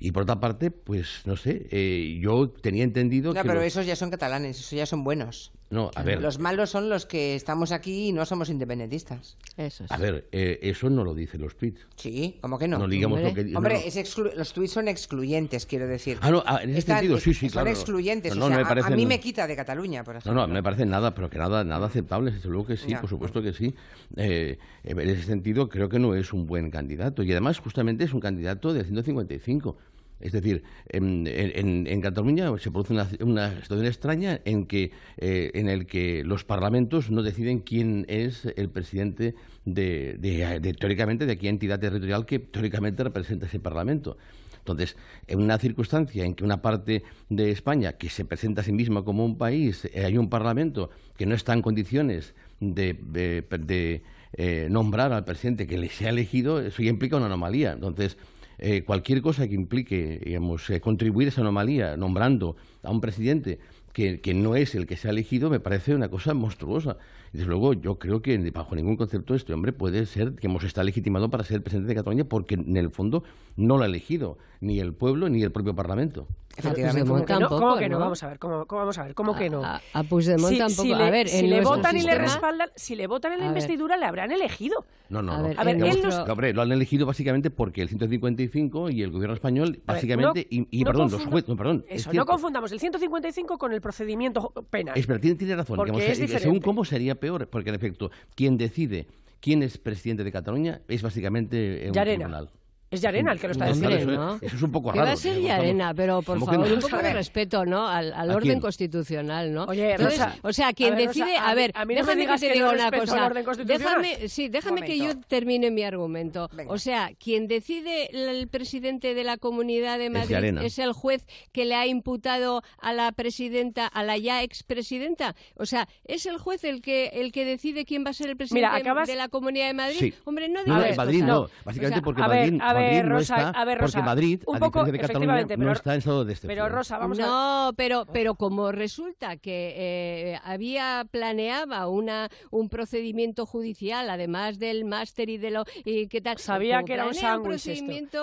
[0.00, 3.48] Y por otra parte, pues no sé, eh, yo tenía entendido No, que.
[3.48, 5.52] pero los- esos ya son catalanes, esos ya son buenos.
[5.70, 6.20] No, a ver.
[6.20, 9.36] Los malos son los que estamos aquí y no somos independentistas.
[9.56, 11.80] Eso A ver, eh, eso no lo dicen los tweets.
[11.96, 12.78] Sí, ¿cómo que no?
[12.78, 13.80] No digamos lo que- no, Hombre, no.
[13.80, 16.18] es exclu- los tuits son excluyentes, quiero decir.
[16.20, 17.70] Ah, no, ah, en ese Están- sentido, sí, sí, Son claro.
[17.70, 18.36] excluyentes.
[18.36, 20.46] No, o no, sea, me a- a, mí me quita de Cataluña, por No, ejemplo.
[20.46, 23.42] no, me parece nada, pero que nada, nada aceptable, desde luego que sí, por supuesto
[23.42, 23.74] que sí.
[24.16, 27.22] Eh, en ese sentido, creo que no es un buen candidato.
[27.22, 29.76] Y además, justamente es un candidato de 155.
[30.24, 35.84] Es decir, en, en- Cataluña se produce una, situación extraña en que eh, en el
[35.86, 39.34] que los parlamentos no deciden quién es el presidente
[39.66, 44.16] de, de- de, teóricamente de aquella entidad territorial que teóricamente representa ese parlamento.
[44.60, 48.72] Entonces, en una circunstancia en que una parte de España, que se presenta a sí
[48.72, 53.44] misma como un país, eh, hay un Parlamento que no está en condiciones de, de-
[53.58, 54.02] de,
[54.36, 57.72] eh, nombrar al presidente que le sea elegido, eso ya implica una anomalía.
[57.72, 58.16] Entonces,
[58.58, 63.58] eh, cualquier cosa que implique digamos, eh, contribuir a esa anomalía nombrando a un presidente
[63.92, 66.96] que, que no es el que se ha elegido me parece una cosa monstruosa.
[67.32, 70.84] Desde luego yo creo que bajo ningún concepto este hombre puede ser que hemos está
[70.84, 73.24] legitimado para ser presidente de Cataluña porque en el fondo
[73.56, 76.26] no lo ha elegido ni el pueblo ni el propio Parlamento.
[76.56, 77.00] Efectivamente.
[77.04, 77.38] Puigdemont ¿Cómo que no?
[77.48, 77.94] tampoco, ¿Cómo que no?
[77.98, 78.00] ¿no?
[78.04, 79.64] Vamos a ver, ¿cómo, cómo vamos a ver, ¿cómo que no?
[79.64, 80.82] A, a Puigdemont Si- tampoco.
[80.82, 83.44] si a le- ver, si le votan y le respaldan, si le votan en la
[83.46, 83.56] A ver.
[83.58, 84.84] investidura, le habrán elegido.
[85.08, 85.42] No, no, A no.
[85.48, 89.02] ver, A ver, él nuestro- No, hombre, lo han elegido básicamente porque el 155 y
[89.02, 91.84] el gobierno español, A ver, básicamente, no- y, y no perdón, los jueces, no, perdón,
[91.88, 92.30] es Eso, no cierto.
[92.32, 94.96] confundamos el 155 con el procedimiento penal.
[94.96, 95.76] Es, pero tiene, tiene razón.
[95.76, 96.42] Porque digamos, es eh, diferente.
[96.44, 99.06] según cómo sería peor, porque en efecto, quien decide
[99.40, 102.24] quién es presidente de Cataluña es básicamente eh, un Llarena.
[102.26, 102.50] tribunal.
[102.94, 103.96] Es Llarena el que lo está diciendo.
[103.96, 104.34] eso, ¿no?
[104.40, 105.06] eso es un poco raro.
[105.06, 105.96] va a ser Llarena, vamos.
[105.96, 106.74] pero por ¿Cómo que favor, no?
[106.74, 107.86] un poco de respeto, ¿no?
[107.88, 109.64] Al, al ¿A orden constitucional, ¿no?
[109.64, 111.94] Oye, Entonces, Rosa, o sea, a quien ver, decide, a a mí- ver, a mí
[111.94, 113.64] no me déjame digas que te diga una cosa.
[113.64, 116.48] Déjame, sí, déjame que yo termine mi argumento.
[116.52, 116.72] Venga.
[116.72, 121.64] O sea, quien decide el, presidente de la Comunidad de Madrid es el juez que
[121.64, 125.34] le ha imputado a la presidenta, a la ya expresidenta.
[125.56, 128.36] O sea, es el juez el que el que decide quién va a ser el
[128.36, 129.96] presidente Mira, acabas- de la Comunidad de Madrid.
[129.98, 130.14] Sí.
[130.24, 130.96] Hombre, no digas no.
[130.96, 131.48] Madrid no.
[131.64, 134.56] Básicamente porque Madrid, a ver, Madrid no Rosa, está, a ver, Rosa, porque Madrid, un
[134.56, 136.48] a poco, diferencia de Cataluña, efectivamente, no pero- está en estado de excepción.
[136.56, 137.30] Pero Rosa, vamos a ver.
[137.30, 144.84] no, pero, pero como resulta que eh, había planeaba una un procedimiento judicial, además del
[144.84, 146.38] máster y de lo y qué tal.
[146.38, 147.60] Sabía que era un sándwich.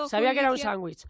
[0.08, 1.06] Sabía que era un sándwich.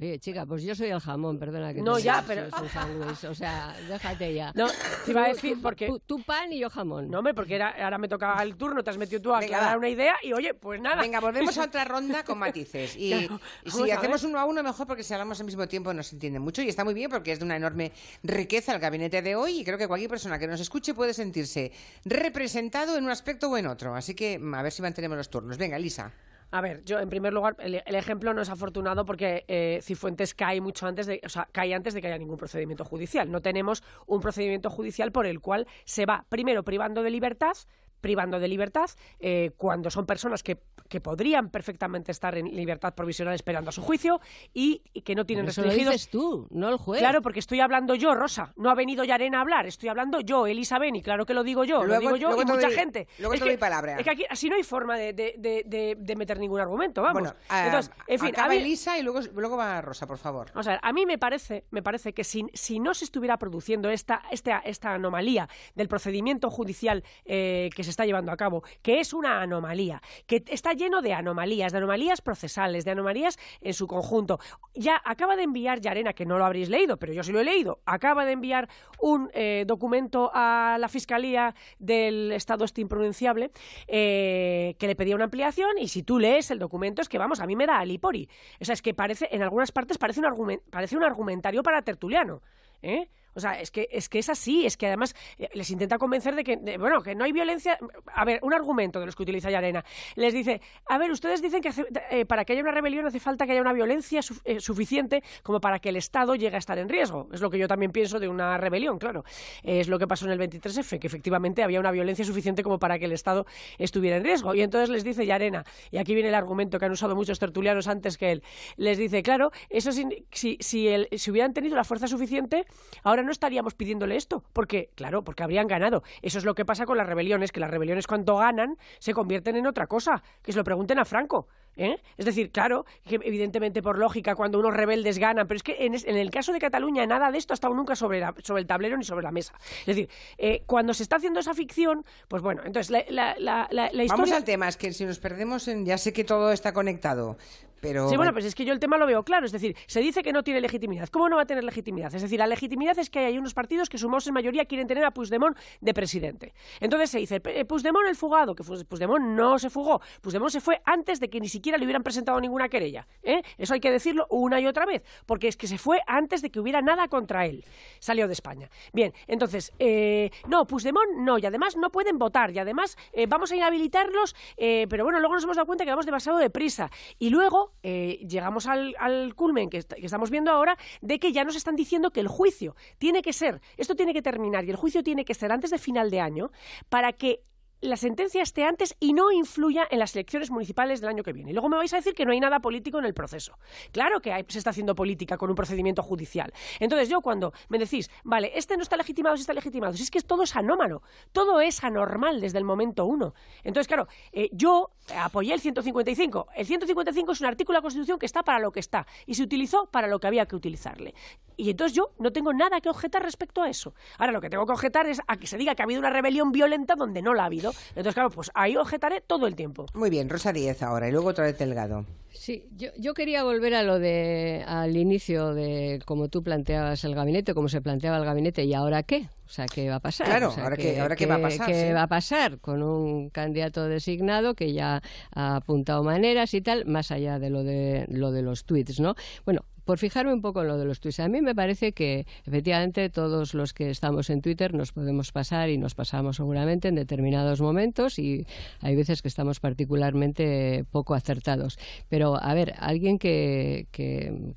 [0.00, 3.24] Oye, chica, pues yo soy el jamón, perdona que No, te ya, pero- soy sándwich,
[3.24, 4.52] o sea, déjate ya.
[4.54, 4.68] No,
[5.04, 5.86] te iba a decir tú- porque...
[5.88, 7.10] tú- tú pan y yo jamón.
[7.10, 9.56] No, hombre, porque era, ahora me tocaba el turno, te has metido tú a Venga,
[9.56, 9.78] aclarar va.
[9.78, 11.02] una idea y oye, pues nada.
[11.02, 12.94] Venga, volvemos a otra ronda con matices.
[12.96, 15.66] Y, Claro, y vamos si hacemos uno a uno, mejor porque si hablamos al mismo
[15.66, 16.62] tiempo no se entiende mucho.
[16.62, 17.90] Y está muy bien porque es de una enorme
[18.22, 19.58] riqueza el gabinete de hoy.
[19.60, 21.72] Y creo que cualquier persona que nos escuche puede sentirse
[22.04, 23.96] representado en un aspecto o en otro.
[23.96, 25.58] Así que a ver si mantenemos los turnos.
[25.58, 26.12] Venga, Elisa.
[26.50, 30.62] A ver, yo en primer lugar, el, ejemplo no es afortunado porque eh, Cifuentes cae
[30.62, 33.30] mucho antes de, o sea, cae antes de que haya ningún procedimiento judicial.
[33.30, 37.52] No tenemos un procedimiento judicial por el cual se va primero privando de libertad
[38.00, 38.88] privando de libertad
[39.20, 40.58] eh, cuando son personas que,
[40.88, 44.20] que podrían perfectamente estar en libertad provisional esperando a su juicio
[44.54, 47.00] y, y que no tienen Pero eso lo restringidos dices tú, no el juez.
[47.00, 48.52] Claro, porque estoy hablando yo, Rosa.
[48.56, 49.66] No ha venido Yarena a hablar.
[49.66, 51.02] Estoy hablando yo, Elisa Beni.
[51.02, 53.08] Claro que lo digo yo, lo Luego- digo yo y mucha doy- gente.
[53.18, 53.96] luego es te que, doy palabra.
[53.98, 57.02] Es que aquí así no hay forma de, de- de- de- de meter ningún argumento,
[57.02, 57.22] vamos.
[57.22, 60.18] Bueno, ah, Entonces, en fin, a acaba mí- Elisa y luego, luego va Rosa, por
[60.18, 60.48] favor.
[60.54, 63.36] Vamos a ver, a mí me parece, me parece que si, si no se estuviera
[63.38, 68.62] produciendo esta, esta, esta anomalía del procedimiento judicial eh, que se está llevando a cabo,
[68.82, 73.74] que es una anomalía, que está lleno de anomalías, de anomalías procesales, de anomalías en
[73.74, 74.38] su conjunto.
[74.74, 77.44] Ya acaba de enviar Yarena, que no lo habréis leído, pero yo sí lo he
[77.44, 78.68] leído, acaba de enviar
[79.00, 83.50] un eh, documento a la Fiscalía del Estado este impronunciable
[83.86, 87.40] eh, que le pedía una ampliación y si tú lees el documento es que, vamos,
[87.40, 88.28] a mí me da alipori.
[88.60, 92.42] O sea, es que parece, en algunas partes parece un, parece un argumentario para tertuliano.
[92.82, 93.08] ¿eh?
[93.34, 96.34] O sea, es que, es que es así, es que además eh, les intenta convencer
[96.34, 97.78] de que, bueno, que no hay violencia.
[98.06, 99.84] A ver, un argumento de los que utiliza Yarena.
[100.16, 101.70] Les dice, a ver, ustedes dicen que
[102.10, 105.60] eh, para que haya una rebelión hace falta que haya una violencia eh, suficiente como
[105.60, 107.28] para que el Estado llegue a estar en riesgo.
[107.32, 109.24] Es lo que yo también pienso de una rebelión, claro.
[109.62, 112.98] es lo que pasó en el 23F, que efectivamente había una violencia suficiente como para
[112.98, 113.46] que el Estado
[113.78, 114.54] estuviera en riesgo.
[114.54, 117.88] Y entonces les dice Yarena, y aquí viene el argumento que han usado muchos tertulianos
[117.88, 118.42] antes que él,
[118.76, 122.64] les dice, claro, eso si, si, si hubieran tenido la fuerza suficiente,
[123.02, 126.02] ahora no estaríamos pidiéndole esto, porque, claro, porque habrían ganado.
[126.22, 129.56] Eso es lo que pasa con las rebeliones, que las rebeliones cuando ganan se convierten
[129.56, 130.22] en otra cosa.
[130.42, 131.48] Que se lo pregunten a Franco.
[131.78, 131.96] ¿eh?
[132.16, 135.94] Es decir, claro, que evidentemente por lógica cuando unos rebeldes ganan, pero es que en,
[135.94, 139.04] el caso de Cataluña nada de esto ha estado nunca sobre, sobre el tablero ni
[139.04, 139.54] sobre la mesa.
[139.80, 143.86] Es decir, eh, cuando se está haciendo esa ficción, pues bueno, entonces la, la, la,
[143.86, 144.08] historia...
[144.08, 145.86] Vamos al tema, es que si nos perdemos en...
[145.86, 147.38] Ya sé que todo está conectado,
[147.80, 148.08] pero...
[148.08, 149.46] Sí, bueno, pues es que yo el tema lo veo claro.
[149.46, 151.08] Es decir, se dice que no tiene legitimidad.
[151.08, 152.14] ¿Cómo no va a tener legitimidad?
[152.14, 155.04] Es decir, la legitimidad es que hay unos partidos que sumados en mayoría quieren tener
[155.04, 156.54] a Puigdemont de presidente.
[156.80, 160.00] Entonces se dice, Puigdemont el fugado, que Puigdemont no se fugó.
[160.20, 163.06] Puigdemont se fue antes de que ni siquiera le hubieran presentado ninguna querella.
[163.22, 163.42] ¿eh?
[163.56, 166.50] Eso hay que decirlo una y otra vez, porque es que se fue antes de
[166.50, 167.64] que hubiera nada contra él.
[167.98, 168.70] Salió de España.
[168.92, 173.52] Bien, entonces, eh, no, Puigdemont no, y además no pueden votar, y además eh, vamos
[173.52, 176.90] a inhabilitarlos, eh, pero bueno, luego nos hemos dado cuenta que vamos demasiado deprisa.
[177.18, 178.94] Y luego eh, llegamos al,
[179.34, 182.74] culmen que, que, estamos viendo ahora de que ya nos están diciendo que el juicio
[182.98, 185.78] tiene que ser, esto tiene que terminar y el juicio tiene que ser antes de
[185.78, 186.50] final de año
[186.88, 187.42] para que
[187.80, 191.50] la sentencia esté antes y no influya en las elecciones municipales del año que viene.
[191.50, 193.58] Y luego me vais a decir que no hay nada político en el proceso.
[193.92, 196.52] Claro que se está haciendo política con un procedimiento judicial.
[196.80, 200.10] Entonces yo cuando me decís, vale, este no está legitimado, si está legitimado, si es
[200.10, 203.34] que todo es anómalo, todo es anormal desde el momento uno.
[203.62, 206.48] Entonces, claro, eh, yo apoyé el 155.
[206.54, 209.34] El 155 es un artículo de la Constitución que está para lo que está y
[209.34, 211.14] se utilizó para lo que había que utilizarle.
[211.56, 213.94] Y entonces yo no tengo nada que objetar respecto a eso.
[214.18, 216.10] Ahora lo que tengo que objetar es a que se diga que ha habido una
[216.10, 217.67] rebelión violenta donde no la ha habido.
[217.90, 219.86] Entonces, claro, pues ahí objetaré todo el tiempo.
[219.94, 222.04] Muy bien, Rosa Díez ahora y luego otra vez Delgado.
[222.30, 227.14] Sí, yo, yo, quería volver a lo de al inicio de cómo tú planteabas el
[227.14, 229.28] gabinete, cómo se planteaba el gabinete y ahora qué.
[229.46, 230.26] O sea, ¿qué va a pasar?
[230.26, 231.66] Claro, ahora, qué, ahora qué va a pasar.
[231.66, 235.02] ¿Qué va a pasar con un candidato designado que ya
[235.34, 239.14] ha apuntado maneras y tal, más allá de lo de lo de los tweets, ¿no?
[239.44, 242.26] Bueno, por fijarme un poco en lo de los tweets, a mí me parece que
[242.44, 246.94] efectivamente todos los que estamos en Twitter nos podemos pasar y nos pasamos seguramente en
[246.94, 248.44] determinados momentos y
[248.80, 251.78] hay veces que estamos particularmente poco acertados.
[252.10, 253.86] Pero, a ver, alguien que,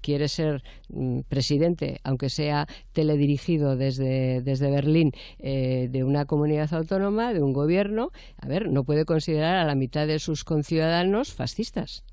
[0.01, 7.33] quiere ser mm, presidente, aunque sea teledirigido desde, desde Berlín, eh, de una comunidad autónoma,
[7.33, 12.03] de un gobierno, a ver, no puede considerar a la mitad de sus conciudadanos fascistas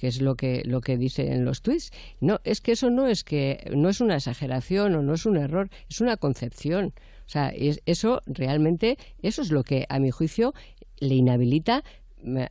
[0.00, 1.90] que es lo que lo que dice en los tweets.
[2.20, 5.36] No, es que eso no es que no es una exageración o no es un
[5.36, 6.94] error, es una concepción.
[7.26, 7.52] O sea,
[7.84, 10.54] eso realmente eso es lo que a mi juicio
[11.00, 11.84] le inhabilita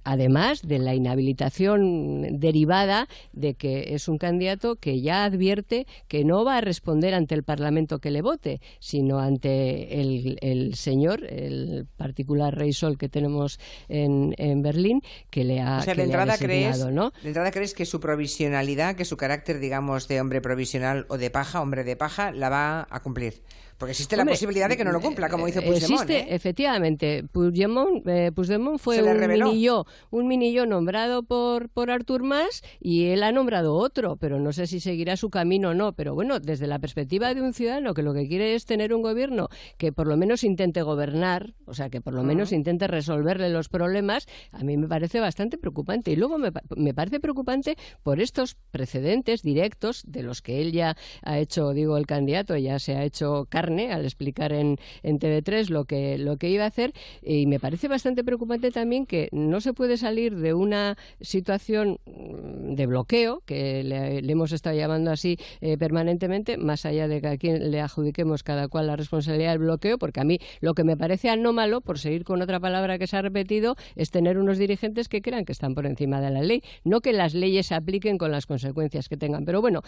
[0.03, 6.43] además de la inhabilitación derivada de que es un candidato que ya advierte que no
[6.43, 12.55] va a responder ante el Parlamento que le vote, sino ante el, señor, el particular
[12.55, 17.11] rey sol que tenemos en, Berlín, que le ha, o sea, de entrada crees, ¿no?
[17.21, 21.29] De entrada crees que su provisionalidad, que su carácter, digamos, de hombre provisional o de
[21.29, 23.41] paja, hombre de paja, la va a cumplir.
[23.79, 26.01] Porque existe la posibilidad de que no lo cumpla, como dice Puigdemont.
[26.01, 26.35] Existe, ¿eh?
[26.35, 27.23] efectivamente.
[27.31, 28.31] Puigdemont, eh,
[28.77, 34.17] fue un minillo, un minillo nombrado por, por Artur Mas y él ha nombrado otro,
[34.17, 35.93] pero no sé si seguirá su camino o no.
[35.93, 39.01] Pero bueno, desde la perspectiva de un ciudadano que lo que quiere es tener un
[39.01, 43.49] gobierno que por lo menos intente gobernar, o sea, que por lo menos intente resolverle
[43.49, 46.11] los problemas, a mí me parece bastante preocupante.
[46.11, 50.97] Y luego me, me parece preocupante por estos precedentes directos de los que él ya
[51.23, 55.85] ha hecho, digo, el candidato, ya se ha hecho al explicar en, en TV3 lo
[55.85, 59.73] que, lo que iba a hacer y me parece bastante preocupante también que no se
[59.73, 65.77] puede salir de una situación mm, de bloqueo, que le, hemos estado llamando así eh,
[65.77, 69.97] permanentemente, más allá de que a quien le adjudiquemos cada cual la responsabilidad del bloqueo,
[69.97, 73.17] porque a mí lo que me parece anómalo, por seguir con otra palabra que se
[73.17, 76.63] ha repetido, es tener unos dirigentes que crean que están por encima de la ley,
[76.83, 79.45] no que las leyes se apliquen con las consecuencias que tengan.
[79.45, 79.81] Pero bueno,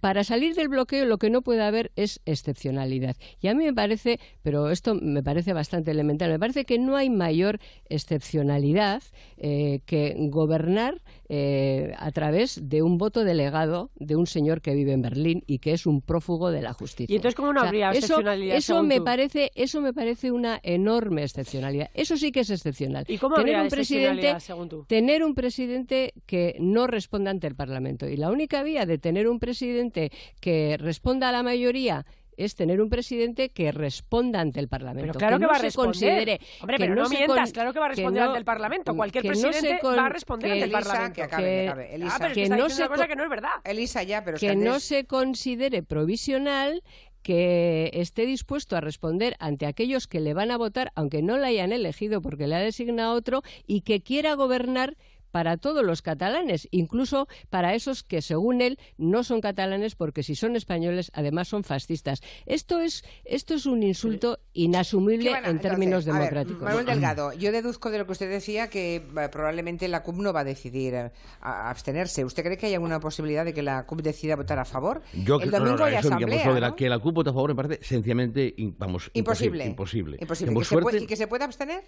[0.00, 3.16] para salir del bloqueo lo que no puede haber es excepcionalidad.
[3.40, 6.96] Y a mí me parece, pero esto me parece bastante elemental, me parece que no
[6.96, 7.58] hay mayor
[7.88, 9.02] excepcionalidad
[9.36, 14.92] eh, que gobernar eh, a través de un voto delegado de un señor que vive
[14.92, 17.12] en Berlín y que es un prófugo de la justicia.
[17.12, 18.56] ¿Y entonces cómo no habría excepcionalidad?
[18.56, 21.90] Eso, me parece, eso me parece una enorme excepcionalidad.
[21.94, 23.04] Eso sí que es excepcional.
[23.08, 24.84] ¿Y cómo tener un presidente, según tú?
[24.86, 28.06] Tener un presidente que no responda ante el Parlamento.
[28.06, 32.06] Y la única vía de tener un presidente que responda a la mayoría
[32.36, 35.06] es tener un presidente que responda ante el Parlamento.
[35.12, 36.40] Pero claro que, no va a responder.
[36.60, 38.94] Hombre, pero no, se mientas, claro que va a responder no- ante el Parlamento.
[38.94, 41.14] Cualquier no presidente con- va a responder ante el Elisa, Parlamento.
[41.14, 41.94] que acabe, que acabe.
[41.94, 42.12] Elisa.
[42.14, 43.50] Ah, pero es que no se una cosa con- que no es verdad.
[43.64, 46.82] Elisa ya, pero que no se considere provisional
[47.22, 51.46] que esté dispuesto a responder ante aquellos que le van a votar, aunque no le
[51.46, 54.96] hayan elegido porque le ha designado otro, y que quiera gobernar
[55.34, 60.36] para todos los catalanes, incluso para esos que, según él, no son catalanes porque si
[60.36, 62.20] son españoles, además son fascistas.
[62.46, 66.28] Esto es, esto es un insulto inasumible ¿Qué van a- en términos entonces, a ver,
[66.34, 66.62] democráticos.
[66.62, 70.32] Manuel Delgado, yo deduzco de lo que usted decía que eh, probablemente la CUP no
[70.32, 72.24] va a decidir eh, a- a abstenerse.
[72.24, 75.02] ¿Usted cree que hay alguna posibilidad de que la CUP decida votar a favor?
[75.14, 76.76] Yo El creo- no, domingo no, hay eso, digamos, asamblea, lo de la- ¿no?
[76.76, 79.66] que la CUP vota a favor me parece sencillamente in- vamos, Imposible.
[79.66, 80.16] Imposible.
[80.20, 80.54] Imposible.
[80.54, 81.82] ¿Que se puede- suerte, ¿Y que se puede abstener?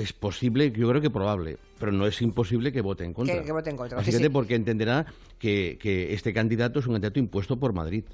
[0.00, 3.38] Es posible, yo creo que probable, pero no es imposible que vote en contra.
[3.38, 4.32] Que- que vote en contra, Básicamente sí, sí.
[4.32, 5.06] porque entenderá
[5.38, 8.04] que, que este candidato es un candidato impuesto por Madrid.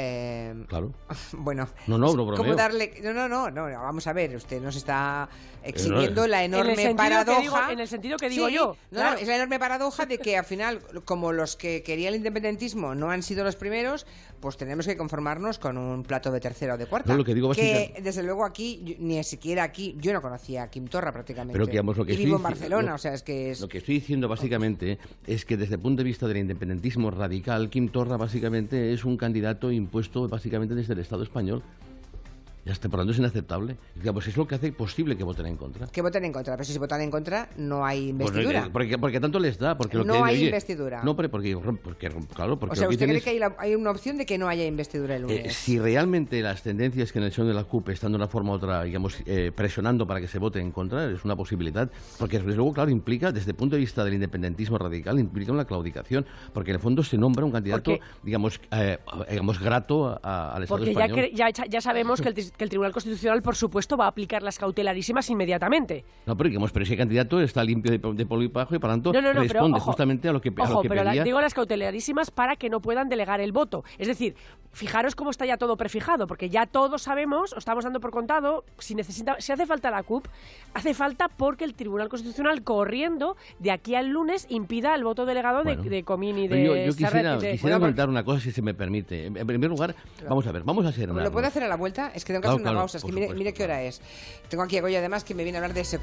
[0.00, 0.92] Eh, Claro.
[1.32, 2.92] Bueno, No, no, no ¿cómo darle?
[3.02, 5.28] No, no, no, no, vamos a ver, usted nos está
[5.62, 7.40] exhibiendo Eh, la En el enorme que paradoja.
[7.40, 9.12] digo- en el sentido que digo Sí, yo, no, claro.
[9.12, 12.94] no, es la enorme paradoja de que al final, como los que querían el independentismo
[12.94, 14.06] no han sido los primeros,
[14.40, 17.12] pues tenemos que conformarnos con un plato de tercera o de cuarta.
[17.12, 20.70] No, lo que digo que desde luego aquí, ni siquiera aquí, yo no conocía a
[20.70, 21.52] Kim Torra prácticamente.
[21.52, 23.60] Pero que, digamos, lo que y vivo en Barcelona, lo- o sea, es que es...
[23.60, 27.68] Lo que estoy diciendo básicamente es que desde el punto de vista del independentismo radical,
[27.68, 31.62] Kim Torra básicamente es un candidato impuesto básicamente desde el Estado español.
[32.64, 33.76] Ya está, por lo tanto es inaceptable.
[33.94, 35.86] Digamos, es lo que hace posible que voten en contra.
[35.86, 38.66] Que voten en contra, pero si votan en contra no hay Pues, investidura.
[38.66, 39.78] eh, porque, porque tanto les da.
[39.78, 41.02] Porque lo No que, hay oye, investidura.
[41.02, 43.74] No, pero porque, porque claro, porque o sea, ¿usted cree es- que hay, la- hay
[43.74, 45.46] una opción de que no haya investidura el lunes?
[45.46, 48.28] Eh, si realmente las tendencias que en el seno de la CUP están de una
[48.28, 51.90] forma u otra, digamos, eh, presionando para que se vote en contra, es una posibilidad,
[52.18, 55.64] porque desde luego, claro, implica, desde el punto de vista del independentismo radical, implica una
[55.64, 58.98] claudicación, porque en el fondo se nombra un candidato, Porque- digamos, eh,
[59.30, 61.26] digamos, grato a- a- al Estado Porque ya, español.
[61.26, 64.42] cre- ya, ya sabemos que el, que el Tribunal Constitucional, por supuesto, va a aplicar
[64.42, 66.04] las cautelarísimas inmediatamente.
[66.26, 68.90] No, pero digamos, pero ese candidato está limpio de, de polvo y pajo y por
[68.90, 70.88] tanto No, no, no, pero, responde ojo, justamente a lo que, a lo Ojo, que
[70.88, 71.24] pero la- pedía.
[71.24, 73.84] digo las cautelarísimas para que no puedan delegar el voto.
[73.98, 74.34] Es decir,
[74.72, 78.64] fijaros cómo está ya todo prefijado, porque ya todos sabemos, o estamos dando por contado,
[78.78, 80.26] si necesita, si hace falta la CUP,
[80.74, 85.58] hace falta porque el Tribunal Constitucional, corriendo, de aquí al lunes, impida el voto delegado
[85.64, 85.82] de- Bueno.
[85.90, 88.62] de, Comín y de yo, yo quisiera, de- quisiera Bueno, comentar una cosa, si se
[88.62, 89.26] me permite.
[89.26, 89.94] En primer lugar,
[90.28, 92.12] vamos a ver, vamos a ser ¿Lo puedo hacer a la vuelta?
[92.14, 92.98] Es que tengo que Claro, hacer una claro, pausa.
[92.98, 94.00] Es que mire, supuesto, mire qué hora es.
[94.48, 95.98] Tengo aquí a Goya, además, que me viene a hablar de ese...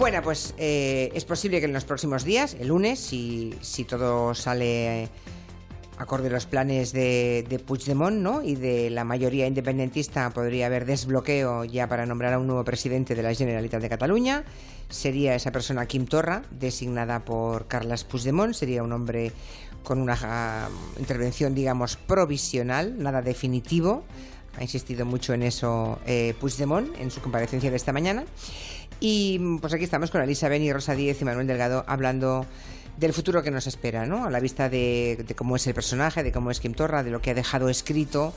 [0.00, 5.10] Bueno, pues eh, es posible que en los próximos días, el lunes, si, todo sale
[5.98, 8.40] acorde a los planes de, de Puigdemont ¿no?
[8.40, 13.14] y de la mayoría independentista, podría haber desbloqueo ya para nombrar a un nuevo presidente
[13.14, 14.44] de la Generalitat de Cataluña.
[14.88, 18.54] Sería esa persona Quim Torra, designada por Carles Puigdemont.
[18.54, 19.32] Sería un hombre
[19.82, 24.04] con una ah, intervención, digamos, provisional, nada definitivo.
[24.56, 28.24] Ha insistido mucho en eso eh, Puigdemont en su comparecencia de esta mañana.
[29.00, 32.44] Y pues aquí estamos con Elisa Beni, Rosa Díez y Manuel Delgado hablando
[32.98, 34.26] del futuro que nos espera, ¿no?
[34.26, 37.10] A la vista de, de cómo es el personaje, de cómo es Kim Torra, de
[37.10, 38.34] lo que ha dejado escrito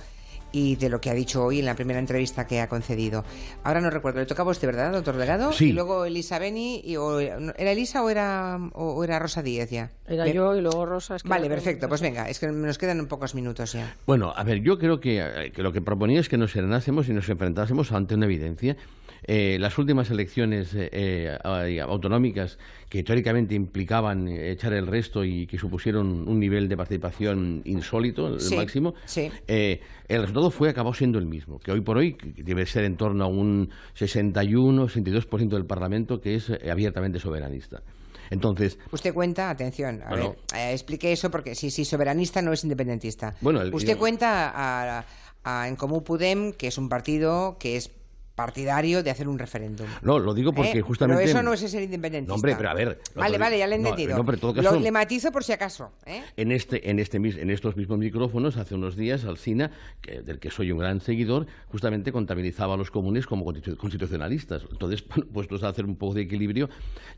[0.56, 3.26] y de lo que ha dicho hoy en la primera entrevista que ha concedido.
[3.64, 5.52] Ahora no recuerdo, le tocaba a usted, ¿verdad, doctor Delgado?
[5.52, 5.70] Sí.
[5.70, 9.72] Y luego Elisa Beni, y, o- ¿era Elisa o era, o, o era Rosa Díez
[9.72, 9.90] ya?
[10.08, 10.36] Era Bien.
[10.38, 11.16] yo y luego Rosa.
[11.16, 13.96] es que Vale, perfecto, pues venga, es que nos quedan pocos minutos ya.
[14.06, 17.10] Bueno, a ver, yo creo que, eh, que lo que proponía es que nos serenásemos
[17.10, 18.78] y nos enfrentásemos ante una evidencia.
[19.26, 22.58] Eh, las últimas elecciones eh, eh, autonómicas
[22.90, 28.40] que teóricamente implicaban echar el resto y que supusieron un nivel de participación insólito, el
[28.42, 29.32] Sí, máximo, sí.
[29.48, 32.98] eh, el resultado fue acabó siendo el mismo, que hoy por hoy debe ser en
[32.98, 37.82] torno a un 61-62% del Parlamento que es eh, abiertamente soberanista.
[38.30, 40.36] Entonces, Usted cuenta, atención, a Bueno.
[40.54, 43.36] ver, eh, explique eso porque si, si soberanista no es independentista.
[43.42, 45.06] Bueno, el- Usted cuenta a,
[45.44, 47.92] a En Comú Podem, que es un partido que es
[48.36, 49.86] partidario de hacer un referéndum.
[50.02, 50.82] no, lo digo porque ¿Eh?
[50.82, 51.22] justamente...
[51.24, 52.30] Pero eso no es ser independentista.
[52.32, 53.00] No, hombre, pero a ver...
[53.16, 54.18] Vale, vale, ya lo he entendido.
[54.24, 55.92] no, todo Lo- le matizo por si acaso.
[56.06, 56.24] ¿eh?
[56.36, 60.50] En, este, en, este, en estos mismos micrófonos, hace unos días, Alsina, que- del que
[60.50, 64.64] soy un gran seguidor, justamente contabilizaba a los comunes como constitu- constitucionalistas.
[64.72, 66.70] Entonces, puestos a hacer un poco de equilibrio,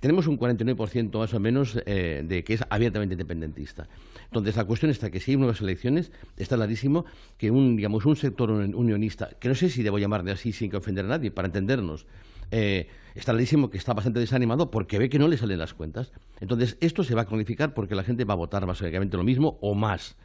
[0.02, 3.88] tenemos un 49% más o menos eh, de que es abiertamente independentista.
[4.26, 7.06] Entonces, la cuestión está que si hay nuevas elecciones, está clarísimo
[7.38, 10.70] que un, digamos, un sector un- unionista, que no sé si debo llamarle así sin
[10.70, 12.06] que ofender a nadie, para entendernos,
[12.52, 16.12] eh, está clarísimo que está bastante desanimado porque ve que no le salen las cuentas.
[16.42, 19.58] Entonces, esto se va a cronificar porque la gente va a votar básicamente lo mismo
[19.62, 20.16] o más.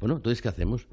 [0.00, 0.86] Bueno, entonces, ¿qué hacemos?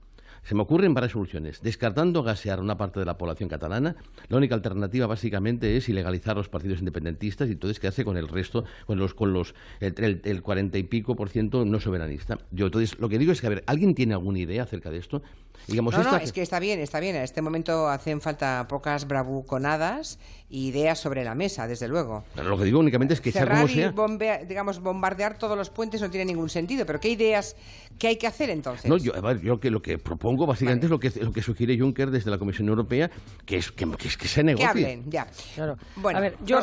[0.46, 1.62] Se me ocurren varias soluciones.
[1.64, 3.96] Descartando gasear una parte de la población catalana,
[4.28, 8.64] la única alternativa básicamente es ilegalizar los partidos independentistas y entonces quedarse con el resto,
[8.86, 12.38] con los, con los el, cuarenta y pico por ciento no soberanista.
[12.52, 15.00] Yo entonces lo que digo es que a ver, ¿alguien tiene alguna idea acerca de
[15.00, 15.24] esto?
[15.68, 17.16] Digamos, no, no, es que está bien, está bien.
[17.16, 22.24] En este momento hacen falta pocas bravuconadas y ideas sobre la mesa, desde luego.
[22.36, 23.94] Pero lo que digo únicamente es que sea como sea...
[24.42, 26.86] Y digamos, bombardear todos los puentes no tiene ningún sentido.
[26.86, 27.56] Pero ¿qué ideas,
[27.98, 28.90] qué hay que hacer entonces?
[28.90, 32.12] No, yo, yo que lo que propongo básicamente es lo que, lo que sugiere Juncker
[32.12, 33.10] desde la Comisión Europea,
[33.46, 34.66] que es que, que, que se negocie.
[34.66, 35.28] Que hablen, ya.
[35.56, 35.78] Claro.
[35.96, 36.62] Bueno, a ver, yo...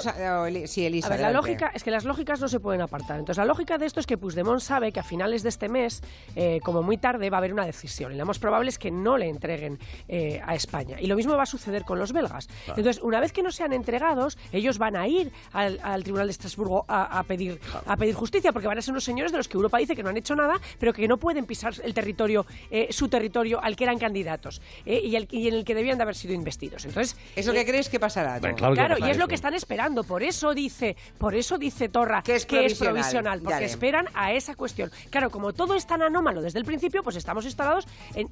[0.67, 3.19] sí, Elisa, a ver, la lógica es que las lógicas no se pueden apartar.
[3.19, 6.03] Entonces, la lógica de esto es que Puigdemont sabe que a finales de este mes,
[6.37, 8.13] eh, como muy tarde, va a haber una decisión.
[8.13, 9.79] Y lo más probable es que no le entreguen
[10.09, 11.01] eh, a España.
[11.01, 12.49] Y lo mismo va a suceder con los belgas.
[12.69, 16.85] Entonces, una vez que no sean entregados, ellos van a ir al, Tribunal de Estrasburgo
[16.89, 19.79] a, pedir, a pedir justicia, porque van a ser unos señores de los que Europa
[19.79, 23.09] dice que no han hecho nada, pero que no pueden pisar el territorio, eh, su
[23.09, 26.85] territorio al que eran candidatos eh, y, en el que debían de haber sido investidos.
[26.85, 28.41] Entonces, ¿eso qué crees que pasará?
[28.41, 30.05] claro, y es lo que están esperando.
[30.05, 34.91] Por eso dice, por eso dice Torra que es provisional, porque esperan a esa cuestión.
[35.11, 38.29] Claro, como todo es tan anómalo desde el principio, pues estamos instalados en,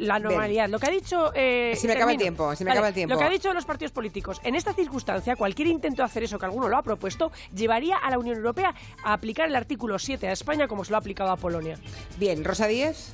[0.00, 0.68] la normalidad.
[0.68, 1.32] Lo que ha dicho.
[1.34, 3.14] Eh, me acaba el tiempo, me acaba el tiempo.
[3.14, 4.40] Lo que ha dicho los partidos políticos.
[4.44, 8.10] En esta circunstancia, cualquier intento de hacer eso que alguno lo ha propuesto, llevaría a
[8.10, 8.74] la Unión Europea
[9.04, 11.78] a aplicar el artículo 7 a España como se lo ha aplicado a Polonia.
[12.18, 13.12] Bien, Rosa Díez.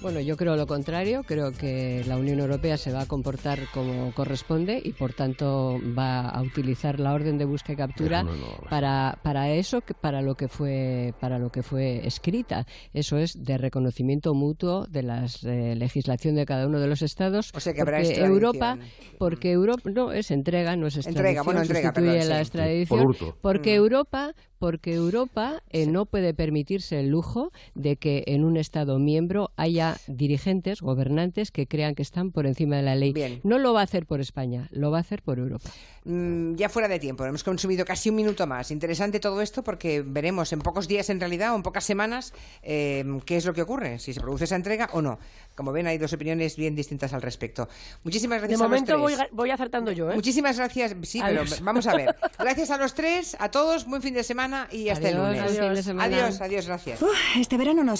[0.00, 1.22] Bueno, yo creo lo contrario.
[1.24, 6.28] Creo que la Unión Europea se va a comportar como corresponde y, por tanto, va
[6.28, 8.24] a utilizar la orden de búsqueda y captura
[8.70, 12.64] para, para eso, para lo que fue para lo que fue escrita.
[12.92, 17.50] Eso es de reconocimiento mutuo de la eh, legislación de cada uno de los estados.
[17.54, 18.78] O sea que porque Europa,
[19.18, 23.72] porque Europa no es entrega, no es extradición, entrega, bueno, entrega, sustituye la extradición, porque
[23.72, 23.82] mm.
[23.82, 29.50] Europa porque Europa eh, no puede permitirse el lujo de que en un Estado miembro
[29.56, 33.40] haya dirigentes, gobernantes que crean que están por encima de la ley.
[33.44, 35.70] No lo va a hacer por España, lo va a hacer por Europa.
[36.04, 38.70] Mm, ya fuera de tiempo, hemos consumido casi un minuto más.
[38.70, 42.32] Interesante todo esto porque veremos en pocos días en realidad o en pocas semanas
[42.62, 45.18] eh, qué es lo que ocurre, si se produce esa entrega o no.
[45.58, 47.68] Como ven, hay dos opiniones bien distintas al respecto.
[48.04, 50.08] Muchísimas gracias de a momento los Voy, voy acertando yo.
[50.08, 50.14] ¿eh?
[50.14, 50.94] Muchísimas gracias.
[51.02, 52.14] Sí, pero vamos a ver.
[52.38, 55.42] Gracias a los tres, a todos, buen fin de semana y hasta el lunes.
[55.58, 57.00] Adiós, adiós, adiós, gracias.
[57.36, 57.96] este verano no